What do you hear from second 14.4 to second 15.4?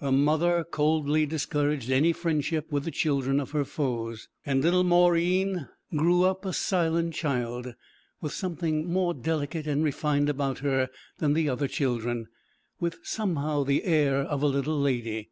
a little lady.